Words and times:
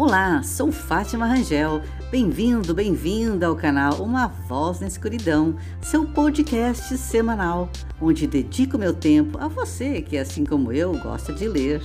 Olá, 0.00 0.44
sou 0.44 0.70
Fátima 0.70 1.26
Rangel. 1.26 1.82
Bem-vindo, 2.08 2.72
bem-vinda 2.72 3.48
ao 3.48 3.56
canal 3.56 3.94
Uma 4.00 4.28
Voz 4.28 4.78
na 4.78 4.86
Escuridão, 4.86 5.56
seu 5.82 6.06
podcast 6.06 6.96
semanal, 6.96 7.68
onde 8.00 8.24
dedico 8.24 8.78
meu 8.78 8.94
tempo 8.94 9.36
a 9.38 9.48
você 9.48 10.00
que, 10.00 10.16
assim 10.16 10.44
como 10.44 10.70
eu, 10.70 10.96
gosta 11.00 11.32
de 11.32 11.48
ler. 11.48 11.82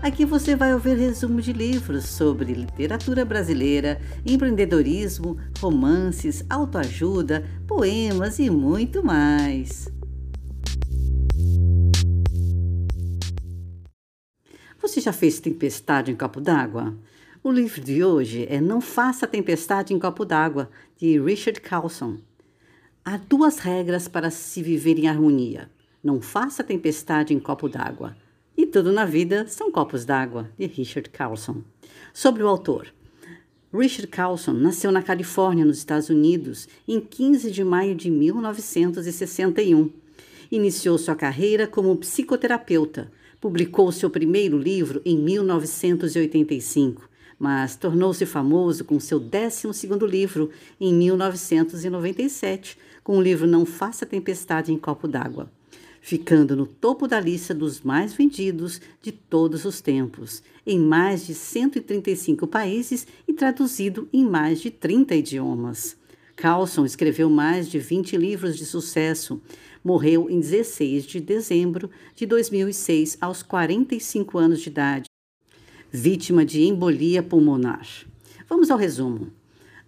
Aqui 0.00 0.24
você 0.24 0.54
vai 0.54 0.72
ouvir 0.72 0.96
resumo 0.96 1.42
de 1.42 1.52
livros 1.52 2.04
sobre 2.04 2.54
literatura 2.54 3.24
brasileira, 3.24 4.00
empreendedorismo, 4.24 5.36
romances, 5.58 6.44
autoajuda, 6.48 7.44
poemas 7.66 8.38
e 8.38 8.48
muito 8.48 9.04
mais. 9.04 9.88
Você 14.80 15.00
já 15.00 15.12
fez 15.12 15.40
tempestade 15.40 16.12
em 16.12 16.14
copo 16.14 16.40
d'água? 16.40 16.94
O 17.40 17.52
livro 17.52 17.80
de 17.80 18.02
hoje 18.02 18.46
é 18.50 18.60
Não 18.60 18.80
Faça 18.80 19.24
Tempestade 19.24 19.94
em 19.94 19.98
Copo 19.98 20.24
d'Água, 20.24 20.68
de 20.96 21.20
Richard 21.20 21.60
Carlson. 21.60 22.18
Há 23.04 23.16
duas 23.16 23.60
regras 23.60 24.08
para 24.08 24.28
se 24.28 24.60
viver 24.60 24.98
em 24.98 25.06
harmonia: 25.06 25.70
não 26.02 26.20
faça 26.20 26.64
tempestade 26.64 27.32
em 27.32 27.38
copo 27.38 27.68
d'água. 27.68 28.16
E 28.56 28.66
tudo 28.66 28.92
na 28.92 29.04
vida 29.04 29.46
são 29.46 29.70
copos 29.70 30.04
d'água, 30.04 30.50
de 30.58 30.66
Richard 30.66 31.10
Carlson. 31.10 31.62
Sobre 32.12 32.42
o 32.42 32.48
autor. 32.48 32.92
Richard 33.72 34.08
Carlson 34.08 34.52
nasceu 34.52 34.90
na 34.90 35.00
Califórnia, 35.00 35.64
nos 35.64 35.78
Estados 35.78 36.10
Unidos, 36.10 36.68
em 36.88 37.00
15 37.00 37.52
de 37.52 37.62
maio 37.62 37.94
de 37.94 38.10
1961. 38.10 39.92
Iniciou 40.50 40.98
sua 40.98 41.14
carreira 41.14 41.68
como 41.68 41.96
psicoterapeuta. 41.96 43.12
Publicou 43.40 43.92
seu 43.92 44.10
primeiro 44.10 44.58
livro 44.58 45.00
em 45.04 45.16
1985, 45.16 47.07
mas 47.38 47.76
tornou-se 47.76 48.26
famoso 48.26 48.84
com 48.84 48.98
seu 48.98 49.20
12 49.20 49.68
livro 50.08 50.50
em 50.80 50.92
1997, 50.92 52.76
com 53.04 53.18
o 53.18 53.22
livro 53.22 53.46
Não 53.46 53.64
Faça 53.64 54.04
Tempestade 54.04 54.72
em 54.72 54.78
Copo 54.78 55.06
d'Água 55.06 55.50
ficando 56.00 56.56
no 56.56 56.66
topo 56.66 57.06
da 57.06 57.20
lista 57.20 57.52
dos 57.54 57.82
mais 57.82 58.14
vendidos 58.14 58.80
de 59.02 59.12
todos 59.12 59.66
os 59.66 59.82
tempos, 59.82 60.42
em 60.66 60.78
mais 60.78 61.26
de 61.26 61.34
135 61.34 62.46
países 62.46 63.06
e 63.26 63.34
traduzido 63.34 64.08
em 64.10 64.24
mais 64.24 64.60
de 64.60 64.70
30 64.70 65.14
idiomas. 65.14 65.98
Carlson 66.34 66.86
escreveu 66.86 67.28
mais 67.28 67.68
de 67.68 67.78
20 67.78 68.16
livros 68.16 68.56
de 68.56 68.64
sucesso. 68.64 69.38
Morreu 69.84 70.30
em 70.30 70.40
16 70.40 71.04
de 71.04 71.20
dezembro 71.20 71.90
de 72.14 72.24
2006, 72.24 73.18
aos 73.20 73.42
45 73.42 74.38
anos 74.38 74.60
de 74.60 74.68
idade, 74.68 75.07
vítima 75.90 76.44
de 76.44 76.62
embolia 76.62 77.22
pulmonar. 77.22 77.86
Vamos 78.48 78.70
ao 78.70 78.78
resumo. 78.78 79.32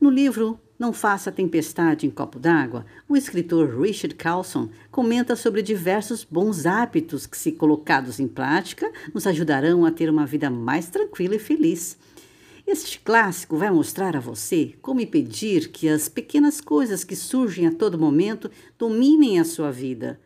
No 0.01 0.09
livro 0.09 0.59
Não 0.79 0.93
Faça 0.93 1.31
Tempestade 1.31 2.07
em 2.07 2.11
Copo 2.11 2.39
d'Água, 2.39 2.87
o 3.07 3.17
escritor 3.17 3.79
Richard 3.79 4.15
Carlson 4.15 4.71
comenta 4.91 5.37
sobre 5.37 5.61
diversos 5.61 6.25
bons 6.25 6.65
hábitos 6.65 7.27
que, 7.27 7.37
se 7.37 7.53
colocados 7.53 8.19
em 8.19 8.27
prática, 8.27 8.91
nos 9.13 9.27
ajudarão 9.27 9.85
a 9.85 9.91
ter 9.91 10.09
uma 10.09 10.25
vida 10.25 10.49
mais 10.49 10.89
tranquila 10.89 11.37
e 11.37 11.39
feliz. 11.39 11.99
Este 12.67 13.01
clássico 13.01 13.57
vai 13.57 13.71
mostrar 13.71 14.17
a 14.17 14.21
você 14.21 14.75
como 14.81 15.01
impedir 15.01 15.69
que 15.69 15.89
as 15.89 16.09
pequenas 16.09 16.61
coisas 16.61 17.05
que 17.05 17.17
surgem 17.17 17.67
a 17.67 17.73
todo 17.73 17.99
momento 17.99 18.51
dominem 18.79 19.39
a 19.39 19.45
sua 19.45 19.71
vida 19.71 20.19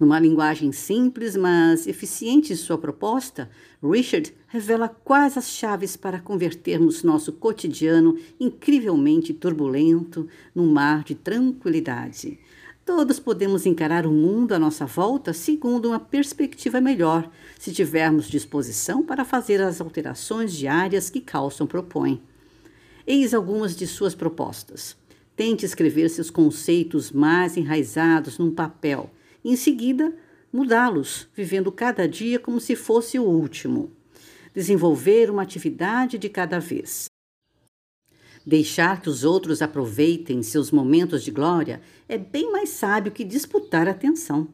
numa 0.00 0.18
linguagem 0.18 0.72
simples, 0.72 1.36
mas 1.36 1.86
eficiente 1.86 2.54
em 2.54 2.56
sua 2.56 2.78
proposta, 2.78 3.50
Richard 3.82 4.34
revela 4.48 4.88
quais 4.88 5.36
as 5.36 5.50
chaves 5.50 5.94
para 5.94 6.18
convertermos 6.18 7.02
nosso 7.02 7.34
cotidiano 7.34 8.16
incrivelmente 8.40 9.34
turbulento 9.34 10.26
num 10.54 10.72
mar 10.72 11.04
de 11.04 11.14
tranquilidade. 11.14 12.38
Todos 12.82 13.20
podemos 13.20 13.66
encarar 13.66 14.06
o 14.06 14.10
mundo 14.10 14.52
à 14.52 14.58
nossa 14.58 14.86
volta 14.86 15.34
segundo 15.34 15.90
uma 15.90 16.00
perspectiva 16.00 16.80
melhor, 16.80 17.30
se 17.58 17.70
tivermos 17.70 18.26
disposição 18.26 19.02
para 19.02 19.24
fazer 19.24 19.60
as 19.60 19.82
alterações 19.82 20.54
diárias 20.54 21.10
que 21.10 21.20
Carlson 21.20 21.66
propõe. 21.66 22.22
Eis 23.06 23.34
algumas 23.34 23.76
de 23.76 23.86
suas 23.86 24.14
propostas. 24.14 24.96
Tente 25.36 25.66
escrever 25.66 26.08
seus 26.08 26.30
conceitos 26.30 27.12
mais 27.12 27.56
enraizados 27.56 28.38
num 28.38 28.50
papel 28.50 29.10
em 29.44 29.56
seguida, 29.56 30.14
mudá-los, 30.52 31.28
vivendo 31.34 31.70
cada 31.72 32.08
dia 32.08 32.38
como 32.38 32.60
se 32.60 32.76
fosse 32.76 33.18
o 33.18 33.24
último. 33.24 33.90
Desenvolver 34.54 35.30
uma 35.30 35.42
atividade 35.42 36.18
de 36.18 36.28
cada 36.28 36.58
vez. 36.58 37.06
Deixar 38.44 39.00
que 39.00 39.08
os 39.08 39.22
outros 39.22 39.62
aproveitem 39.62 40.42
seus 40.42 40.70
momentos 40.70 41.22
de 41.22 41.30
glória 41.30 41.80
é 42.08 42.16
bem 42.16 42.50
mais 42.50 42.70
sábio 42.70 43.12
que 43.12 43.22
disputar 43.22 43.86
atenção. 43.86 44.48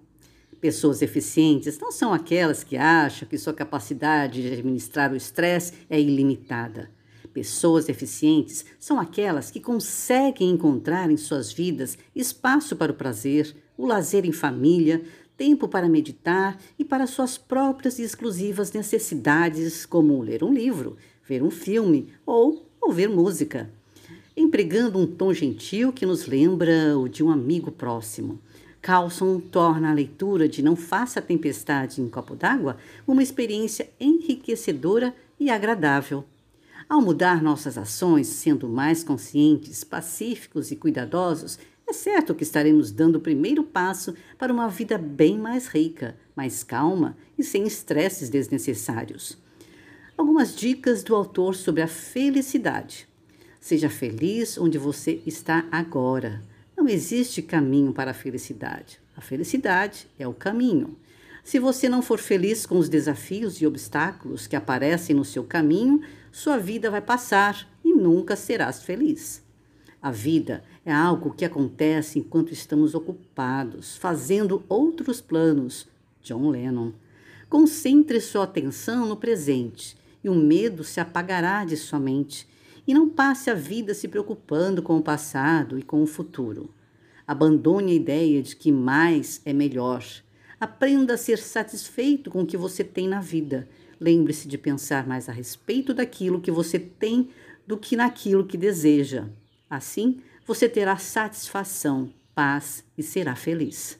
Pessoas 0.60 1.02
eficientes 1.02 1.78
não 1.78 1.92
são 1.92 2.12
aquelas 2.12 2.64
que 2.64 2.76
acham 2.76 3.28
que 3.28 3.38
sua 3.38 3.52
capacidade 3.52 4.42
de 4.42 4.52
administrar 4.52 5.12
o 5.12 5.16
estresse 5.16 5.74
é 5.88 6.00
ilimitada. 6.00 6.90
Pessoas 7.32 7.88
eficientes 7.88 8.64
são 8.78 8.98
aquelas 8.98 9.50
que 9.50 9.60
conseguem 9.60 10.50
encontrar 10.50 11.10
em 11.10 11.16
suas 11.16 11.52
vidas 11.52 11.98
espaço 12.14 12.74
para 12.74 12.90
o 12.90 12.94
prazer, 12.94 13.54
o 13.76 13.86
lazer 13.86 14.24
em 14.24 14.32
família, 14.32 15.02
tempo 15.36 15.68
para 15.68 15.88
meditar 15.88 16.58
e 16.78 16.84
para 16.84 17.06
suas 17.06 17.36
próprias 17.36 17.98
e 17.98 18.02
exclusivas 18.02 18.72
necessidades, 18.72 19.84
como 19.84 20.20
ler 20.22 20.42
um 20.42 20.52
livro, 20.52 20.96
ver 21.26 21.42
um 21.42 21.50
filme 21.50 22.12
ou 22.24 22.66
ouvir 22.80 23.08
música, 23.08 23.70
empregando 24.36 24.98
um 24.98 25.06
tom 25.06 25.32
gentil 25.32 25.92
que 25.92 26.06
nos 26.06 26.26
lembra 26.26 26.98
o 26.98 27.08
de 27.08 27.22
um 27.22 27.30
amigo 27.30 27.70
próximo. 27.70 28.40
Carlson 28.80 29.40
torna 29.40 29.90
a 29.90 29.94
leitura 29.94 30.48
de 30.48 30.62
Não 30.62 30.76
Faça 30.76 31.20
Tempestade 31.20 32.00
em 32.00 32.08
Copo 32.08 32.36
d'Água 32.36 32.76
uma 33.06 33.22
experiência 33.22 33.90
enriquecedora 33.98 35.12
e 35.40 35.50
agradável. 35.50 36.24
Ao 36.88 37.00
mudar 37.00 37.42
nossas 37.42 37.76
ações, 37.76 38.28
sendo 38.28 38.68
mais 38.68 39.02
conscientes, 39.02 39.82
pacíficos 39.82 40.70
e 40.70 40.76
cuidadosos, 40.76 41.58
é 41.88 41.92
certo 41.92 42.34
que 42.34 42.42
estaremos 42.42 42.90
dando 42.90 43.16
o 43.16 43.20
primeiro 43.20 43.62
passo 43.62 44.14
para 44.36 44.52
uma 44.52 44.68
vida 44.68 44.98
bem 44.98 45.38
mais 45.38 45.68
rica, 45.68 46.16
mais 46.34 46.64
calma 46.64 47.16
e 47.38 47.44
sem 47.44 47.64
estresses 47.64 48.28
desnecessários. 48.28 49.38
Algumas 50.18 50.56
dicas 50.56 51.04
do 51.04 51.14
autor 51.14 51.54
sobre 51.54 51.82
a 51.82 51.86
felicidade. 51.86 53.06
Seja 53.60 53.88
feliz 53.88 54.58
onde 54.58 54.78
você 54.78 55.22
está 55.24 55.64
agora. 55.70 56.42
Não 56.76 56.88
existe 56.88 57.40
caminho 57.40 57.92
para 57.92 58.10
a 58.10 58.14
felicidade. 58.14 59.00
A 59.16 59.20
felicidade 59.20 60.08
é 60.18 60.26
o 60.26 60.34
caminho. 60.34 60.96
Se 61.44 61.60
você 61.60 61.88
não 61.88 62.02
for 62.02 62.18
feliz 62.18 62.66
com 62.66 62.78
os 62.78 62.88
desafios 62.88 63.60
e 63.60 63.66
obstáculos 63.66 64.48
que 64.48 64.56
aparecem 64.56 65.14
no 65.14 65.24
seu 65.24 65.44
caminho, 65.44 66.00
sua 66.32 66.58
vida 66.58 66.90
vai 66.90 67.00
passar 67.00 67.68
e 67.84 67.92
nunca 67.92 68.34
serás 68.34 68.82
feliz. 68.82 69.45
A 70.00 70.10
vida 70.10 70.62
é 70.84 70.92
algo 70.92 71.34
que 71.34 71.44
acontece 71.44 72.18
enquanto 72.18 72.52
estamos 72.52 72.94
ocupados, 72.94 73.96
fazendo 73.96 74.62
outros 74.68 75.20
planos. 75.20 75.88
John 76.22 76.50
Lennon. 76.50 76.92
Concentre 77.48 78.20
sua 78.20 78.44
atenção 78.44 79.06
no 79.06 79.16
presente 79.16 79.96
e 80.22 80.28
o 80.28 80.34
medo 80.34 80.82
se 80.82 81.00
apagará 81.00 81.64
de 81.64 81.76
sua 81.76 82.00
mente. 82.00 82.48
E 82.86 82.94
não 82.94 83.08
passe 83.08 83.50
a 83.50 83.54
vida 83.54 83.94
se 83.94 84.06
preocupando 84.06 84.82
com 84.82 84.96
o 84.96 85.02
passado 85.02 85.78
e 85.78 85.82
com 85.82 86.02
o 86.02 86.06
futuro. 86.06 86.70
Abandone 87.26 87.92
a 87.92 87.94
ideia 87.94 88.42
de 88.42 88.54
que 88.54 88.70
mais 88.70 89.40
é 89.44 89.52
melhor. 89.52 90.04
Aprenda 90.60 91.14
a 91.14 91.18
ser 91.18 91.38
satisfeito 91.38 92.30
com 92.30 92.42
o 92.42 92.46
que 92.46 92.56
você 92.56 92.84
tem 92.84 93.08
na 93.08 93.20
vida. 93.20 93.68
Lembre-se 94.00 94.46
de 94.46 94.56
pensar 94.56 95.06
mais 95.06 95.28
a 95.28 95.32
respeito 95.32 95.92
daquilo 95.92 96.40
que 96.40 96.50
você 96.50 96.78
tem 96.78 97.28
do 97.66 97.76
que 97.76 97.96
naquilo 97.96 98.46
que 98.46 98.56
deseja. 98.56 99.28
Assim, 99.68 100.20
você 100.46 100.68
terá 100.68 100.96
satisfação, 100.96 102.12
paz 102.34 102.84
e 102.96 103.02
será 103.02 103.34
feliz. 103.34 103.98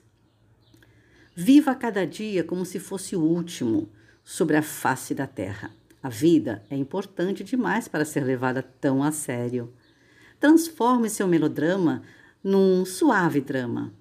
Viva 1.34 1.74
cada 1.74 2.06
dia 2.06 2.44
como 2.44 2.64
se 2.64 2.78
fosse 2.78 3.16
o 3.16 3.20
último 3.20 3.88
sobre 4.24 4.56
a 4.56 4.62
face 4.62 5.14
da 5.14 5.26
terra. 5.26 5.70
A 6.02 6.08
vida 6.08 6.64
é 6.70 6.76
importante 6.76 7.42
demais 7.42 7.88
para 7.88 8.04
ser 8.04 8.24
levada 8.24 8.62
tão 8.62 9.02
a 9.02 9.10
sério. 9.10 9.72
Transforme 10.38 11.10
seu 11.10 11.26
melodrama 11.26 12.02
num 12.42 12.84
suave 12.84 13.40
drama. 13.40 13.92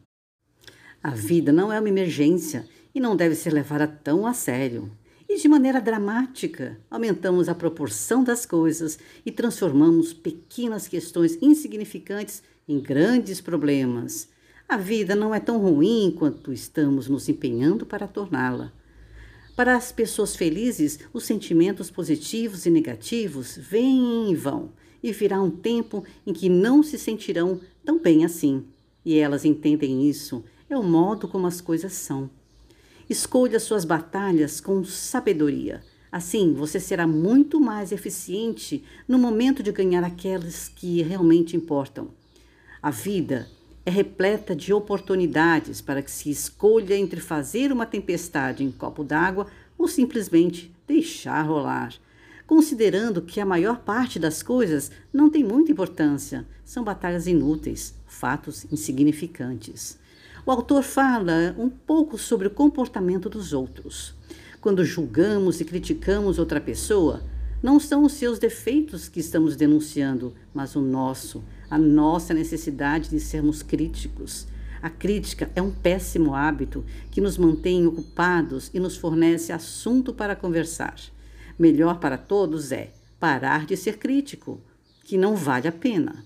A 1.01 1.11
vida 1.11 1.51
não 1.51 1.73
é 1.73 1.79
uma 1.79 1.89
emergência 1.89 2.67
e 2.93 2.99
não 2.99 3.15
deve 3.15 3.35
ser 3.35 3.51
levada 3.51 3.87
tão 3.87 4.25
a 4.25 4.33
sério 4.33 4.91
e 5.27 5.37
de 5.37 5.47
maneira 5.47 5.81
dramática 5.81 6.79
aumentamos 6.89 7.49
a 7.49 7.55
proporção 7.55 8.23
das 8.23 8.45
coisas 8.45 8.97
e 9.25 9.31
transformamos 9.31 10.13
pequenas 10.13 10.87
questões 10.87 11.37
insignificantes 11.41 12.43
em 12.67 12.79
grandes 12.79 13.41
problemas. 13.41 14.29
A 14.67 14.77
vida 14.77 15.15
não 15.15 15.33
é 15.33 15.39
tão 15.39 15.59
ruim 15.59 16.13
quanto 16.17 16.51
estamos 16.51 17.07
nos 17.07 17.29
empenhando 17.29 17.85
para 17.85 18.07
torná-la. 18.07 18.71
Para 19.55 19.75
as 19.75 19.91
pessoas 19.91 20.35
felizes, 20.35 20.99
os 21.13 21.23
sentimentos 21.23 21.89
positivos 21.89 22.65
e 22.65 22.69
negativos 22.69 23.57
vêm 23.57 24.31
e 24.31 24.35
vão, 24.35 24.71
e 25.01 25.11
virá 25.11 25.41
um 25.41 25.51
tempo 25.51 26.03
em 26.25 26.33
que 26.33 26.49
não 26.49 26.83
se 26.83 26.97
sentirão 26.97 27.61
tão 27.85 27.99
bem 27.99 28.25
assim. 28.25 28.65
E 29.05 29.17
elas 29.17 29.45
entendem 29.45 30.09
isso, 30.09 30.43
é 30.69 30.77
o 30.77 30.83
modo 30.83 31.27
como 31.27 31.47
as 31.47 31.61
coisas 31.61 31.93
são. 31.93 32.29
Escolha 33.07 33.59
suas 33.59 33.85
batalhas 33.85 34.59
com 34.59 34.83
sabedoria. 34.83 35.83
Assim, 36.11 36.53
você 36.53 36.79
será 36.79 37.05
muito 37.05 37.59
mais 37.59 37.91
eficiente 37.91 38.83
no 39.07 39.19
momento 39.19 39.61
de 39.61 39.71
ganhar 39.71 40.03
aquelas 40.03 40.67
que 40.67 41.03
realmente 41.03 41.55
importam. 41.55 42.09
A 42.81 42.89
vida 42.89 43.47
é 43.85 43.91
repleta 43.91 44.55
de 44.55 44.73
oportunidades 44.73 45.81
para 45.81 46.01
que 46.01 46.09
se 46.09 46.31
escolha 46.31 46.95
entre 46.95 47.21
fazer 47.21 47.71
uma 47.71 47.85
tempestade 47.85 48.63
em 48.63 48.71
copo 48.71 49.03
d'água 49.03 49.45
ou 49.77 49.87
simplesmente 49.87 50.73
deixar 50.87 51.43
rolar. 51.43 51.93
Considerando 52.47 53.21
que 53.21 53.39
a 53.39 53.45
maior 53.45 53.81
parte 53.81 54.17
das 54.17 54.41
coisas 54.41 54.91
não 55.13 55.29
tem 55.29 55.43
muita 55.43 55.71
importância, 55.71 56.43
são 56.63 56.83
batalhas 56.83 57.27
inúteis, 57.27 57.93
fatos 58.07 58.65
insignificantes. 58.71 59.99
O 60.47 60.51
autor 60.51 60.83
fala 60.83 61.55
um 61.57 61.67
pouco 61.67 62.19
sobre 62.19 62.47
o 62.47 62.51
comportamento 62.51 63.27
dos 63.27 63.51
outros. 63.51 64.13
Quando 64.61 64.85
julgamos 64.85 65.59
e 65.59 65.65
criticamos 65.65 66.37
outra 66.37 66.61
pessoa, 66.61 67.23
não 67.63 67.79
são 67.79 68.03
os 68.03 68.13
seus 68.13 68.37
defeitos 68.37 69.09
que 69.09 69.19
estamos 69.19 69.55
denunciando, 69.55 70.35
mas 70.53 70.75
o 70.75 70.81
nosso, 70.81 71.43
a 71.67 71.79
nossa 71.79 72.31
necessidade 72.31 73.09
de 73.09 73.19
sermos 73.19 73.63
críticos. 73.63 74.45
A 74.83 74.89
crítica 74.89 75.49
é 75.55 75.61
um 75.63 75.71
péssimo 75.71 76.35
hábito 76.35 76.85
que 77.09 77.19
nos 77.19 77.39
mantém 77.39 77.87
ocupados 77.87 78.69
e 78.71 78.79
nos 78.79 78.95
fornece 78.95 79.51
assunto 79.51 80.13
para 80.13 80.35
conversar. 80.35 80.95
Melhor 81.57 81.99
para 81.99 82.19
todos 82.19 82.71
é 82.71 82.91
parar 83.19 83.65
de 83.65 83.75
ser 83.75 83.97
crítico, 83.97 84.61
que 85.03 85.17
não 85.17 85.35
vale 85.35 85.67
a 85.67 85.71
pena. 85.71 86.23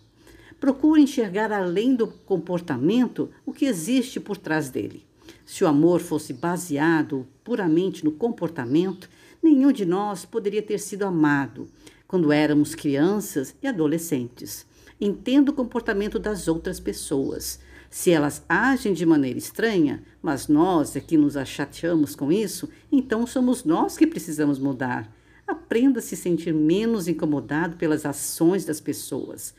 Procure 0.60 1.02
enxergar 1.02 1.52
além 1.52 1.96
do 1.96 2.08
comportamento 2.08 3.30
o 3.46 3.54
que 3.54 3.66
existe 3.66 4.20
por 4.20 4.38
trás 4.38 4.70
dele. 4.70 5.06
Se 5.46 5.64
o 5.64 5.68
amor 5.68 6.02
fosse 6.02 6.34
baseado 6.34 7.26
puramente 7.44 8.04
no 8.04 8.12
comportamento, 8.12 9.10
nenhum 9.42 9.72
de 9.72 9.86
nós 9.86 10.26
poderia 10.26 10.62
ter 10.62 10.80
sido 10.80 11.04
amado 11.04 11.68
quando 12.08 12.32
éramos 12.32 12.76
crianças 12.76 13.56
e 13.62 13.68
adolescentes. 13.68 14.66
Entenda 15.00 15.52
o 15.52 15.54
comportamento 15.54 16.20
das 16.20 16.48
outras 16.48 16.80
pessoas. 16.80 17.60
Se 17.90 18.12
elas 18.12 18.44
agem 18.48 18.94
de 18.94 19.06
maneira 19.06 19.40
estranha, 19.40 20.04
mas 20.22 20.48
nós 20.48 20.96
é 20.96 21.00
que 21.00 21.16
nos 21.18 21.38
achateamos 21.38 22.16
com 22.16 22.32
isso, 22.32 22.70
então 22.92 23.26
somos 23.26 23.64
nós 23.64 23.98
que 23.98 24.06
precisamos 24.06 24.60
mudar. 24.60 25.12
Aprenda 25.48 26.00
a 26.00 26.02
se 26.02 26.16
sentir 26.16 26.54
menos 26.54 27.08
incomodado 27.08 27.78
pelas 27.78 28.06
ações 28.06 28.66
das 28.66 28.82
pessoas. 28.82 29.56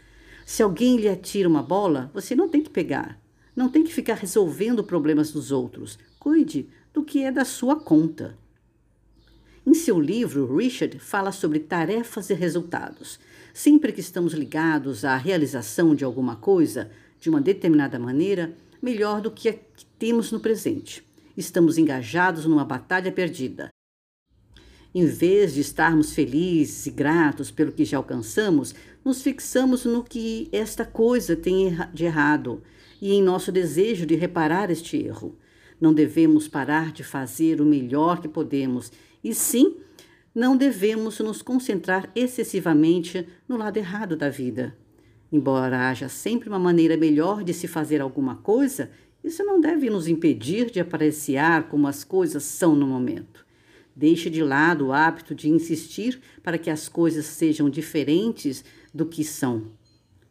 Se 0.50 0.64
alguém 0.64 0.96
lhe 0.96 1.08
atira 1.08 1.48
uma 1.48 1.62
bola, 1.62 2.10
você 2.12 2.34
não 2.34 2.48
tem 2.48 2.60
que 2.60 2.70
pegar. 2.70 3.16
Não 3.54 3.68
tem 3.68 3.84
que 3.84 3.92
ficar 3.92 4.14
resolvendo 4.14 4.82
problemas 4.82 5.30
dos 5.30 5.52
outros. 5.52 5.96
Cuide 6.18 6.68
do 6.92 7.04
que 7.04 7.22
é 7.22 7.30
da 7.30 7.44
sua 7.44 7.76
conta. 7.76 8.36
Em 9.64 9.72
seu 9.74 10.00
livro, 10.00 10.56
Richard 10.56 10.98
fala 10.98 11.30
sobre 11.30 11.60
tarefas 11.60 12.30
e 12.30 12.34
resultados. 12.34 13.20
Sempre 13.54 13.92
que 13.92 14.00
estamos 14.00 14.32
ligados 14.32 15.04
à 15.04 15.16
realização 15.16 15.94
de 15.94 16.02
alguma 16.02 16.34
coisa 16.34 16.90
de 17.20 17.30
uma 17.30 17.40
determinada 17.40 17.96
maneira, 17.96 18.52
melhor 18.82 19.20
do 19.20 19.30
que 19.30 19.50
a 19.50 19.52
que 19.52 19.86
temos 20.00 20.32
no 20.32 20.40
presente. 20.40 21.06
Estamos 21.36 21.78
engajados 21.78 22.44
numa 22.44 22.64
batalha 22.64 23.12
perdida. 23.12 23.70
Em 24.92 25.06
vez 25.06 25.54
de 25.54 25.60
estarmos 25.60 26.12
felizes 26.12 26.86
e 26.86 26.90
gratos 26.90 27.48
pelo 27.50 27.70
que 27.70 27.84
já 27.84 27.96
alcançamos, 27.96 28.74
nos 29.04 29.22
fixamos 29.22 29.84
no 29.84 30.02
que 30.02 30.48
esta 30.50 30.84
coisa 30.84 31.36
tem 31.36 31.78
de 31.94 32.04
errado 32.04 32.60
e 33.00 33.12
em 33.12 33.22
nosso 33.22 33.52
desejo 33.52 34.04
de 34.04 34.16
reparar 34.16 34.68
este 34.68 34.96
erro. 34.96 35.38
Não 35.80 35.94
devemos 35.94 36.48
parar 36.48 36.90
de 36.90 37.04
fazer 37.04 37.60
o 37.60 37.64
melhor 37.64 38.20
que 38.20 38.28
podemos 38.28 38.90
e 39.22 39.32
sim, 39.32 39.76
não 40.34 40.56
devemos 40.56 41.20
nos 41.20 41.40
concentrar 41.40 42.10
excessivamente 42.14 43.26
no 43.48 43.56
lado 43.56 43.76
errado 43.76 44.16
da 44.16 44.28
vida. 44.28 44.76
Embora 45.30 45.88
haja 45.88 46.08
sempre 46.08 46.48
uma 46.48 46.58
maneira 46.58 46.96
melhor 46.96 47.44
de 47.44 47.54
se 47.54 47.68
fazer 47.68 48.00
alguma 48.00 48.36
coisa, 48.36 48.90
isso 49.22 49.44
não 49.44 49.60
deve 49.60 49.88
nos 49.88 50.08
impedir 50.08 50.68
de 50.68 50.80
apreciar 50.80 51.68
como 51.68 51.86
as 51.86 52.02
coisas 52.02 52.42
são 52.42 52.74
no 52.74 52.88
momento. 52.88 53.48
Deixe 53.94 54.30
de 54.30 54.42
lado 54.42 54.86
o 54.86 54.92
hábito 54.92 55.34
de 55.34 55.48
insistir 55.48 56.20
para 56.42 56.58
que 56.58 56.70
as 56.70 56.88
coisas 56.88 57.26
sejam 57.26 57.68
diferentes 57.68 58.64
do 58.92 59.06
que 59.06 59.24
são. 59.24 59.72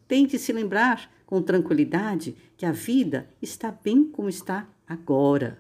Tente 0.08 0.40
se 0.40 0.52
lembrar 0.52 1.12
com 1.26 1.42
tranquilidade 1.42 2.36
que 2.58 2.66
a 2.66 2.72
vida 2.72 3.30
está 3.42 3.72
bem 3.72 4.04
como 4.04 4.30
está 4.30 4.68
agora. 4.88 5.60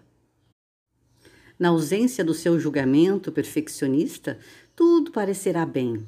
Na 1.60 1.69
ausência 1.69 2.24
do 2.24 2.34
seu 2.34 2.60
julgamento 2.60 3.31
perfeccionista, 3.31 4.40
tudo 4.75 5.12
parecerá 5.12 5.66
bem. 5.66 6.07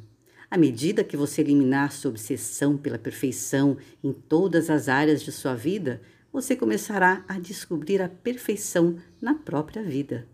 À 0.50 0.58
medida 0.58 1.04
que 1.04 1.16
você 1.16 1.42
eliminar 1.42 1.92
sua 1.92 2.10
obsessão 2.12 2.78
pela 2.78 2.98
perfeição 2.98 3.78
em 4.04 4.12
todas 4.12 4.70
as 4.70 4.90
áreas 4.90 5.22
de 5.22 5.32
sua 5.32 5.54
vida, 5.54 6.02
você 6.32 6.56
começará 6.56 7.24
a 7.28 7.38
descobrir 7.38 8.02
a 8.02 8.10
perfeição 8.10 8.98
na 9.22 9.36
própria 9.36 9.84
vida. 9.84 10.28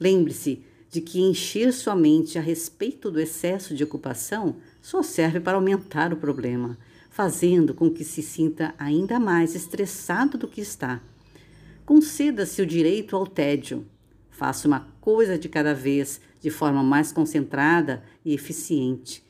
Lembre-se 0.00 0.62
de 0.96 1.02
que 1.02 1.20
encher 1.20 1.74
sua 1.74 1.94
mente 1.94 2.38
a 2.38 2.40
respeito 2.40 3.10
do 3.10 3.20
excesso 3.20 3.74
de 3.74 3.84
ocupação 3.84 4.56
só 4.80 5.02
serve 5.02 5.38
para 5.38 5.58
aumentar 5.58 6.10
o 6.10 6.16
problema, 6.16 6.78
fazendo 7.10 7.74
com 7.74 7.90
que 7.90 8.02
se 8.02 8.22
sinta 8.22 8.74
ainda 8.78 9.20
mais 9.20 9.54
estressado 9.54 10.38
do 10.38 10.48
que 10.48 10.62
está. 10.62 11.02
Conceda-se 11.84 12.62
o 12.62 12.66
direito 12.66 13.14
ao 13.14 13.26
tédio. 13.26 13.86
Faça 14.30 14.66
uma 14.66 14.88
coisa 14.98 15.38
de 15.38 15.50
cada 15.50 15.74
vez, 15.74 16.18
de 16.40 16.48
forma 16.48 16.82
mais 16.82 17.12
concentrada 17.12 18.02
e 18.24 18.32
eficiente. 18.32 19.22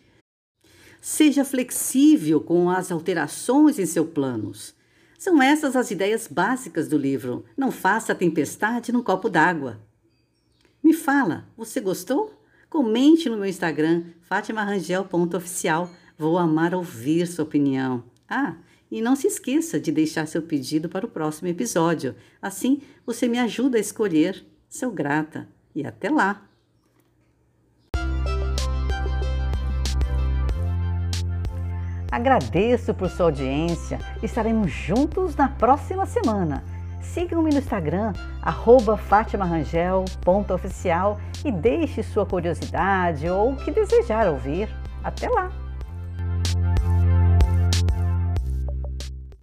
Seja 1.01 1.45
flexível 1.45 2.41
com 2.41 2.71
as 2.71 2.93
alterações 2.93 3.81
em 3.81 3.87
seus 3.87 4.09
planos. 4.11 4.73
São 5.19 5.43
essas 5.43 5.75
as 5.75 5.91
ideias 5.91 6.29
básicas 6.29 6.87
do 6.87 6.97
livro. 6.97 7.45
Não 7.57 7.73
faça 7.73 8.15
tempestade 8.15 8.93
num 8.93 9.03
copo 9.03 9.29
d'água. 9.29 9.85
Me 10.83 10.93
fala, 10.93 11.47
você 11.57 11.81
gostou? 11.81 12.33
Comente 12.69 13.29
no 13.29 13.37
meu 13.37 13.47
Instagram, 13.47 14.05
fatimarangel.oficial. 14.23 15.91
Vou 16.19 16.39
amar 16.39 16.75
ouvir 16.75 17.27
sua 17.27 17.45
opinião. 17.45 18.05
Ah, 18.29 18.57
e 18.91 19.01
não 19.01 19.17
se 19.17 19.27
esqueça 19.27 19.81
de 19.81 19.91
deixar 19.91 20.27
seu 20.27 20.43
pedido 20.43 20.89
para 20.89 21.07
o 21.07 21.11
próximo 21.11 21.49
episódio. 21.49 22.15
Assim, 22.41 22.81
você 23.05 23.29
me 23.29 23.39
ajuda 23.39 23.79
a 23.79 23.81
escolher. 23.81 24.45
Sou 24.69 24.91
grata. 24.91 25.49
E 25.75 25.85
até 25.85 26.09
lá! 26.09 26.47
Agradeço 32.11 32.95
por 32.95 33.11
sua 33.11 33.27
audiência. 33.27 33.99
Estaremos 34.23 34.71
juntos 34.71 35.37
na 35.37 35.49
próxima 35.49 36.07
semana. 36.07 36.65
Sigam-me 37.13 37.51
no 37.51 37.59
Instagram, 37.59 38.13
fatimarangel.oficial 38.97 41.21
e 41.45 41.53
deixe 41.53 42.03
sua 42.03 42.25
curiosidade 42.27 43.29
ou 43.29 43.53
o 43.53 43.57
que 43.57 43.71
desejar 43.71 44.27
ouvir. 44.29 44.69
Até 45.03 45.29
lá! 45.29 45.66